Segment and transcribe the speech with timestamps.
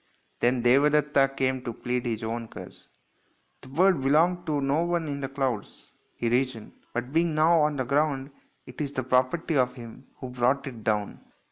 [0.39, 2.87] Then Devadetta came to plead his own cause."
[3.61, 7.75] The bird belonged to no one in the clouds," he reasoned," but being now on
[7.75, 8.31] the ground
[8.65, 11.19] it is the property of him who brought it down."